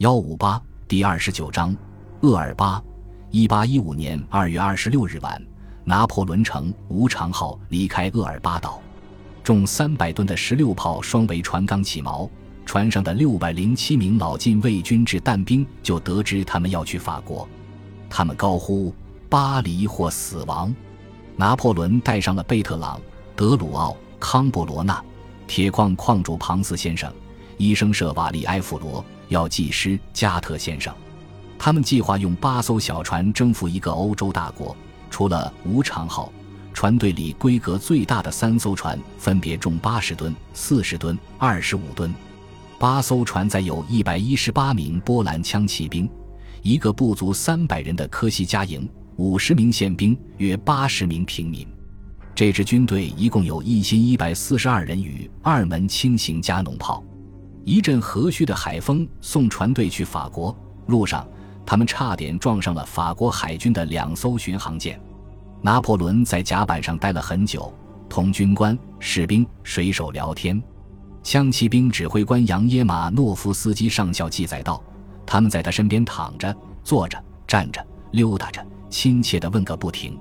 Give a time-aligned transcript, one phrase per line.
[0.00, 0.58] 幺五八
[0.88, 1.76] 第二十九章，
[2.22, 2.82] 厄尔巴。
[3.30, 5.38] 一八一五年二月二十六日晚，
[5.84, 8.80] 拿破仑乘无常号离开厄尔巴岛，
[9.44, 12.26] 重三百吨的十六炮双桅船刚起锚，
[12.64, 17.46] 船上的六百零七名老禁卫军制弹兵就得知他们要去法国，
[18.08, 18.94] 他们高呼
[19.28, 20.74] “巴黎或死亡”。
[21.36, 22.98] 拿破仑带上了贝特朗、
[23.36, 25.04] 德鲁奥、康布罗纳、
[25.46, 27.12] 铁矿矿主庞斯先生、
[27.58, 29.04] 医生舍瓦利埃弗罗。
[29.30, 30.92] 药剂师加特先生，
[31.56, 34.76] 他们计划用八艘小船征服一个欧洲大国。
[35.08, 36.32] 除了无常号，
[36.74, 42.12] 船队里规格最大的三艘船分别重八十吨、四十吨、二十五吨。
[42.78, 46.10] 八艘船载有一百一十八名波兰枪骑兵，
[46.62, 51.66] 一个不足三百人的科西嘉营，五十名宪兵，约八十名平民。
[52.34, 57.04] 这支军队一共有一千一百四十二人与二门轻型加农炮。
[57.64, 60.56] 一阵和煦的海风送船队去法国，
[60.86, 61.26] 路上
[61.66, 65.00] 他们差点撞上了法国海军的两艘巡航舰。
[65.62, 67.72] 拿破仑在甲板上待了很久，
[68.08, 70.60] 同军官、士兵、水手聊天。
[71.22, 74.82] 枪骑兵指挥官扬耶马诺夫斯基上校记载道
[75.26, 80.18] ：“他们在他身边躺着、坐着、站着、溜达着，亲切地问个不停。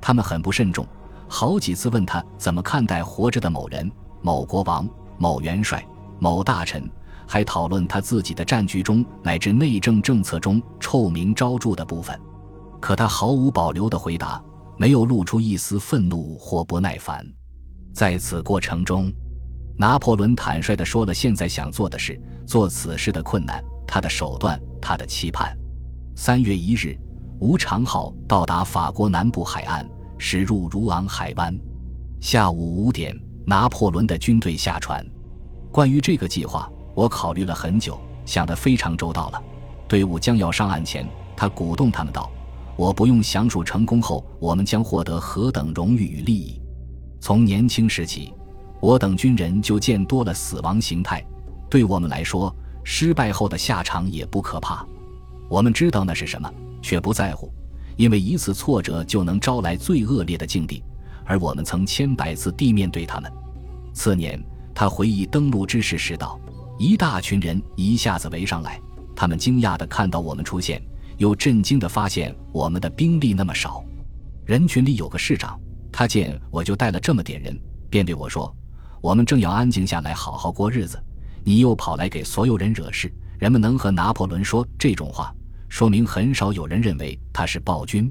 [0.00, 0.86] 他们很不慎重，
[1.28, 4.88] 好几次问他怎么看待活着的某人、某国王、
[5.18, 5.84] 某元帅。”
[6.20, 6.88] 某大臣
[7.26, 12.18] 还讨论他自己的战局中乃至内政政策中臭名昭著的部分，
[12.80, 14.42] 可他毫无保留的回答，
[14.76, 17.26] 没有露出一丝愤怒或不耐烦。
[17.92, 19.12] 在此过程中，
[19.76, 25.56] 拿破仑坦率地说了现在想做的事，做此事的困难，他的手段，他的期盼。
[26.14, 26.98] 三月一日，
[27.38, 31.58] 吴长浩到达法国南部海岸，驶入茹昂海湾。
[32.20, 35.04] 下午五点，拿破仑的军队下船。
[35.72, 39.42] 关于这个计划，我考虑了很久，想得非常周到了。
[39.86, 42.30] 队伍将要上岸前，他鼓动他们道
[42.76, 46.60] ：“我不用详述成功后我们将获得何等荣誉与利益。
[47.20, 48.32] 从年轻时起，
[48.80, 51.24] 我等军人就见多了死亡形态。
[51.68, 54.84] 对我们来说，失败后的下场也不可怕。
[55.48, 56.52] 我们知道那是什么，
[56.82, 57.52] 却不在乎，
[57.96, 60.82] 因为一次挫折就能招来最恶劣的境地，
[61.24, 63.30] 而我们曾千百次地面对他们。
[63.92, 64.42] 次年。”
[64.80, 66.40] 他回忆登陆之时时道
[66.80, 68.80] ：“一大群人一下子围上来，
[69.14, 70.82] 他们惊讶地看到我们出现，
[71.18, 73.84] 又震惊地发现我们的兵力那么少。
[74.46, 75.60] 人群里有个市长，
[75.92, 77.54] 他见我就带了这么点人，
[77.90, 78.50] 便对我说
[79.02, 80.98] ：‘我们正要安静下来，好好过日子，
[81.44, 85.30] 你又跑来给所有人惹事。’人们能和拿破仑说这种话，
[85.68, 88.10] 说明很少有人认为他是暴君。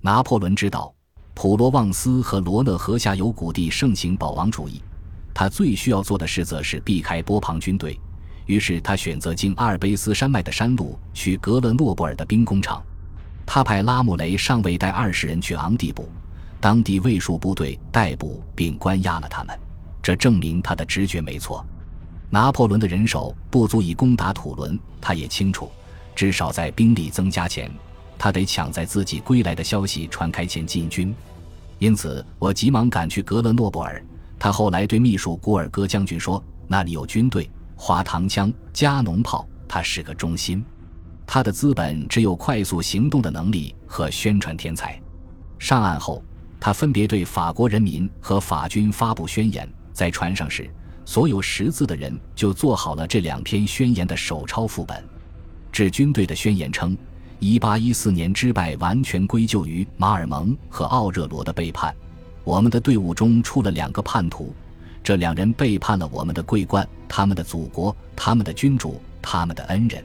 [0.00, 0.90] 拿破仑知道，
[1.34, 4.80] 普罗旺斯和罗讷河下游谷地盛行保王主义。”
[5.38, 7.96] 他最需要做的事，则是避开波旁军队。
[8.46, 12.82] 于是他选择经阿尔卑斯山脉的山路去格伦诺布尔的兵工厂。
[13.46, 16.10] 他派拉姆雷上尉带二十人去昂蒂布，
[16.60, 19.56] 当地卫戍部队逮捕并关押了他们。
[20.02, 21.64] 这证明他的直觉没错。
[22.30, 25.70] 拿破仑的人手不足以攻打土伦，他也清楚，
[26.16, 27.70] 至少在兵力增加前，
[28.18, 31.14] 他得抢在自己归来的消息传开前进军。
[31.78, 34.04] 因此，我急忙赶去格勒诺布尔。
[34.38, 40.64] 他后来对秘书古尔戈将军说：“那里有军队、滑膛枪、加农炮，他是个中心。
[41.26, 45.00] 他的资本只有快速行动的能力和宣传天才。”
[45.58, 46.22] 上岸后，
[46.60, 49.68] 他分别对法国人民和法军发布宣言。
[49.92, 50.70] 在船上时，
[51.04, 55.02] 所有识字的人就做好了这两篇宣言的手抄副本。
[55.72, 56.96] 致军队的宣言称
[57.40, 61.92] ：“1814 年之败完全归咎于马尔蒙和奥热罗的背叛。”
[62.48, 64.54] 我们的队伍中出了两个叛徒，
[65.04, 70.02] 这两人背叛了我们的桂冠、他们的祖国、他们的君主、他们的恩人。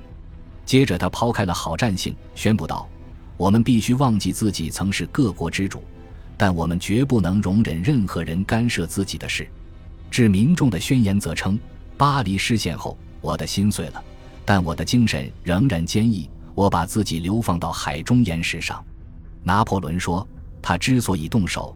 [0.66, 2.86] 接着，他抛开了好战性，宣布道
[3.38, 5.82] ：“我们必须忘记自己曾是各国之主，
[6.36, 9.48] 但我们绝不能容忍任何人干涉自己的事。”
[10.12, 11.58] 致民众的宣言则称
[11.96, 14.04] ：“巴黎失陷后，我的心碎了，
[14.44, 16.30] 但我的精神仍然坚毅。
[16.54, 18.84] 我把自己流放到海中岩石上。”
[19.44, 20.28] 拿破仑说
[20.62, 21.74] ：“他之所以动手。”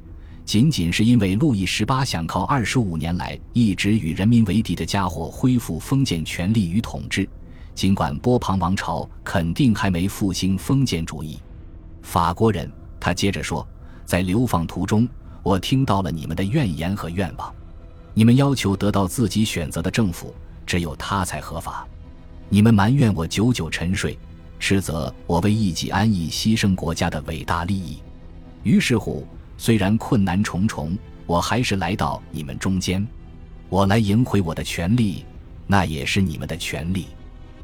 [0.48, 7.28] 仅仅是因为路易十八想靠二十五年来一直与人民为敌的家伙恢复封建权力与统治，
[7.76, 11.38] 尽管波旁王朝肯定还没复兴封建主义。
[12.02, 13.68] 法国人，他接着说，
[14.06, 15.06] 在流放途中，
[15.44, 17.54] 我听到了你们的怨言和愿望，
[18.14, 20.34] 你们要求得到自己选择的政府，
[20.66, 21.86] 只有他才合法。
[22.48, 24.18] 你们埋怨我久久沉睡，
[24.62, 27.98] 斥责我为一己安逸牺牲国家的伟大利益。
[28.64, 29.28] 于是乎。
[29.58, 33.06] 虽然困难重重，我还是来到你们中间。
[33.70, 35.26] 我来赢回我的权利，
[35.66, 37.08] 那也是你们的权利。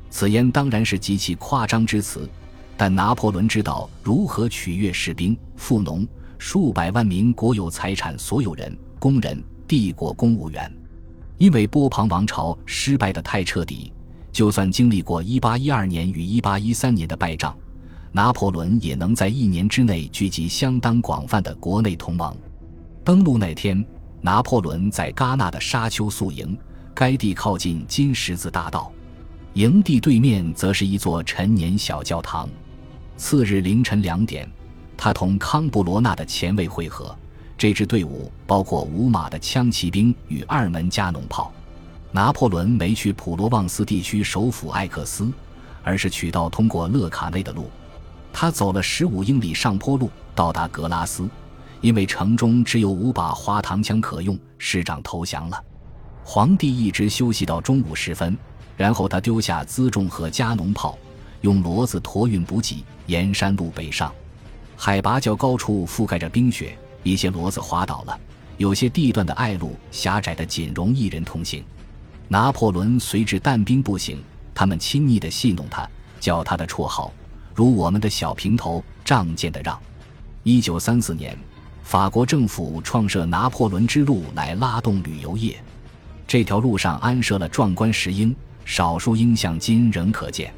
[0.10, 2.30] 此言当然是极其夸张之词，
[2.76, 6.06] 但拿破仑知道如何取悦士兵、富农、
[6.38, 10.72] 数百万名国有财产所有人、工人、帝国公务员。
[11.38, 13.92] 因为波旁王朝失败的太彻底，
[14.32, 17.58] 就算经历过1812年与1813年的败仗，
[18.16, 22.32] 拿破仑也能在一年之内聚集相当广泛的国内同盟。
[23.04, 23.84] 登陆那天，
[24.22, 26.56] 拿破仑在戛纳的沙丘宿营，
[26.94, 28.92] 该地靠近金十字大道，
[29.54, 32.48] 营地对面则是一座陈年小教堂。
[33.18, 34.48] 次日凌晨两点，
[34.96, 37.18] 他同康布罗纳的前卫会合。
[37.58, 41.52] 这支队伍包括五马的枪骑兵与二门加农炮。
[42.12, 45.32] 拿破仑没去普罗旺斯地区首府艾克斯，
[45.82, 47.72] 而是取道通过勒卡内的路。
[48.34, 51.30] 他走了十五英里上坡路，到达格拉斯。
[51.80, 55.64] 因为城中只有五把滑膛枪可用，市长投降了。
[56.24, 58.38] 皇帝一直休息到中午时分，
[58.76, 60.98] 然后他丢下辎重和加农炮，
[61.42, 64.12] 用骡子驮运补给，沿山路北上。
[64.78, 66.78] 海拔较高处覆盖着冰雪。
[67.04, 68.18] 一些骡子滑倒了，
[68.56, 71.62] 有些地段的隘路狭窄的仅容一人通行。
[72.30, 74.24] 拿破仑随至但兵不行，
[74.56, 75.86] 他们亲昵地戏弄他，
[76.22, 77.14] 叫他的绰号，
[77.56, 79.80] 如我们的小平头、仗剑的让。
[80.44, 81.38] 一九三四年，
[81.84, 85.62] 法国政府创设拿破仑之路来拉动旅游业，
[86.28, 88.36] 这条路上安设了壮观石鹰，
[88.66, 90.54] 少数鹰像今仍可见。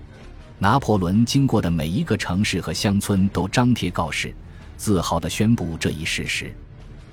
[0.57, 4.33] 拿破仑经过的每一个城市和乡村都张贴告示。
[4.77, 6.53] 自豪地宣布这一事实。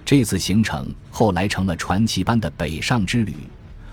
[0.04, 3.34] 这次行程后来成了传奇般的北上之旅。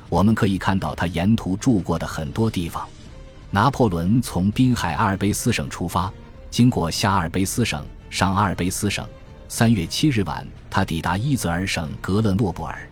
[0.10, 2.88] 我们可以看到他沿途住过的很多地方。
[3.52, 6.12] 拿破仑从滨海阿尔卑斯省出发，
[6.52, 9.08] 经过下阿尔卑斯省、上阿尔卑斯省。
[9.48, 12.88] 三月七日晚，他抵达伊泽尔省格勒诺布尔，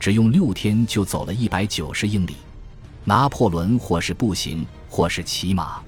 [0.00, 2.34] 只用六天就走了一百九十英里。
[3.04, 5.80] 拿破仑或是步行，或是骑马。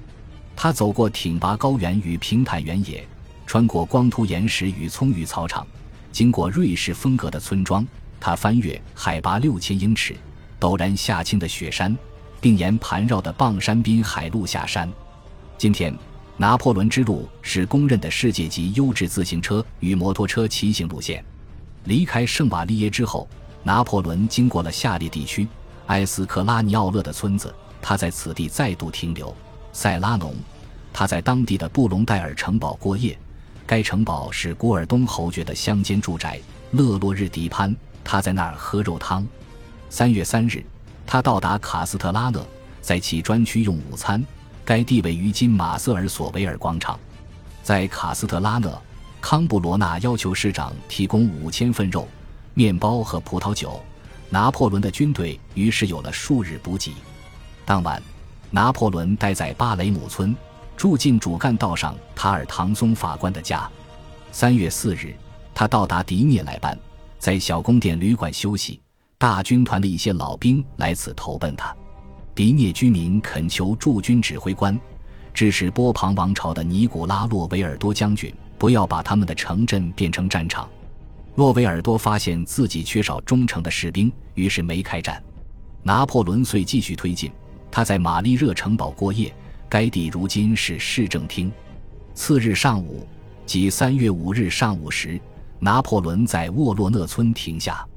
[0.55, 3.05] 他走过挺拔高原与平坦原野。
[3.45, 5.67] 穿过光秃岩石与葱郁草场，
[6.13, 7.85] 经过瑞士风格的村庄，
[8.21, 10.15] 他翻越海拔六千英尺、
[10.61, 11.95] 陡然下倾的雪山，
[12.43, 14.91] 并沿盘绕的傍山滨海路下山。
[15.57, 15.97] 今天，
[16.35, 21.23] 拿破仑之路是公认的世界级优质自行车与摩托车骑行路线。
[21.85, 23.25] 离开圣瓦利耶之后，
[23.63, 25.47] 拿破仑经过了下列地区：
[25.87, 29.33] 埃斯克拉尼奥勒的村子，他在此地再度停留；
[29.71, 30.35] 塞拉农，
[30.91, 33.17] 他在当地的布隆代尔城堡过夜。
[33.65, 36.37] 该城堡是古尔东侯爵的乡间住宅。
[36.71, 37.73] 勒洛日迪潘，
[38.03, 39.25] 他在那儿喝肉汤。
[39.89, 40.61] 三月三日，
[41.05, 42.45] 他到达卡斯特拉讷，
[42.81, 44.23] 在其专区用午餐。
[44.65, 46.97] 该地位于今马瑟尔索维尔广场。
[47.61, 48.81] 在卡斯特拉讷，
[49.19, 52.07] 康布罗纳要求市长提供五千份肉、
[52.53, 53.81] 面包和葡萄酒。
[54.29, 56.93] 拿破仑的军队于是有了数日补给。
[57.65, 58.01] 当晚，
[58.49, 60.35] 拿破仑待在巴雷姆村。
[60.75, 63.69] 住进主干道上塔尔唐松法官的家。
[64.31, 65.15] 三月四日，
[65.53, 66.77] 他到达迪涅莱班，
[67.19, 68.81] 在小宫殿旅馆休息。
[69.23, 71.73] 大军团的一些老兵来此投奔他。
[72.35, 74.77] 迪涅居民恳求驻军指挥官，
[75.33, 80.69] 支持波旁王朝的尼古拉洛维尔多将军，不要把他们的城镇变成战场。
[81.35, 85.23] 洛维尔多发现自己缺少忠诚的士兵，于是没开战。
[85.83, 87.31] 拿破仑遂继续推进。
[87.71, 89.33] 他在玛丽热城堡过夜。
[89.69, 91.49] 该地如今是市政厅。
[92.13, 93.07] 次日上午，
[93.45, 95.17] 即三月五日上午时，
[95.59, 97.87] 拿破仑在沃洛讷村停下。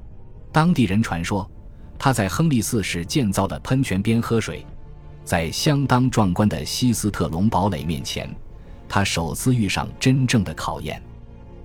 [0.57, 1.47] 当地人传说，
[1.99, 4.65] 他在亨利四世建造的喷泉边喝水。
[5.23, 8.27] 在相当壮观的西斯特隆堡垒面前，
[8.89, 10.99] 他首次遇上真正的考验。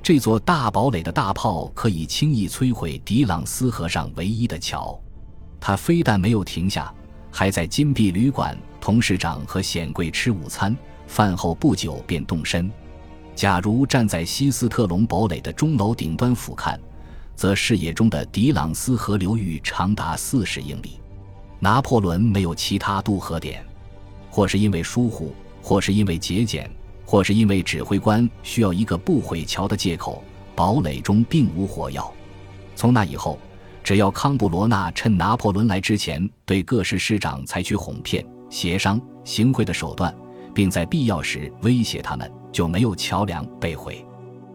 [0.03, 5.01] 这座大堡垒的大炮可以轻易摧毁迪朗斯河上唯一的桥。
[5.59, 6.93] 他非但没有停下。
[7.31, 12.71] 还在金碧旅馆同市长和显贵吃午餐，饭后不久便动身。
[13.35, 16.79] 假如站在西斯特隆堡垒的钟楼顶端俯瞰，
[17.43, 21.01] 则视野中的迪朗斯河流域长达四十英里。
[21.59, 23.67] 拿破仑没有其他渡河点，
[24.31, 26.71] 或是因为疏忽，或是因为节俭，
[27.05, 30.23] 或是因为指挥官需要一个不毁桥的借口。
[30.55, 32.15] 堡垒中并无火药。
[32.77, 33.37] 从那以后。
[33.83, 40.15] 只要康布罗纳趁拿破仑来之前对各市市长采取哄骗、协商、行贿的手段，
[40.55, 44.07] 并在必要时威胁他们，就没有桥梁被毁。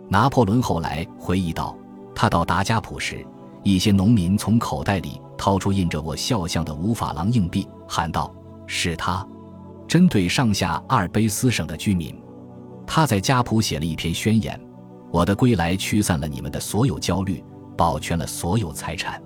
[0.08, 1.78] 拿破仑后来回忆道
[2.20, 3.24] ：“他到达加普时，
[3.62, 8.34] 一些农民从口袋里掏出印着我肖像的五法郎硬币，喊道
[8.66, 9.24] ：‘是他！’
[9.88, 12.20] 针对上下阿尔卑斯省的居民，
[12.88, 14.60] 他在加普写了一篇宣言
[15.14, 17.44] ：‘我的归来驱散了你们的所有焦虑。’”
[17.78, 19.22] 保全了所有财产，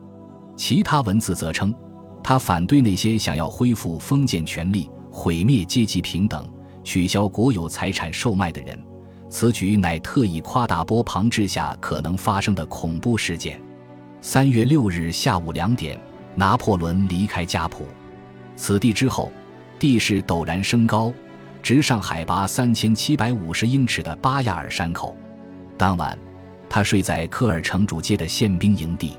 [0.58, 1.74] 其他文字则称，
[2.22, 6.46] 他反对那些想要恢复封建权力、毁灭阶级平等、
[6.84, 8.78] 取消国有财产售卖的人。
[9.32, 13.60] 此举乃特意夸大波旁治下可能发生的恐怖事件。
[14.20, 15.98] 三月六日下午两点，
[16.36, 17.88] 拿破仑离开家谱。
[18.58, 19.32] 此地之后，
[19.80, 21.14] 地势陡然升高，
[21.64, 25.16] 直上海拔三千七百五十英尺的巴亚尔山口。
[25.78, 26.16] 当晚，
[26.70, 29.18] 他睡在科尔城主街的宪兵营地。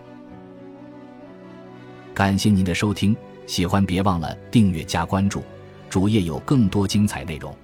[2.12, 3.16] 感谢您的收听，
[3.46, 5.42] 喜欢别忘了订阅加关注，
[5.88, 7.56] 主页有更多精彩内容。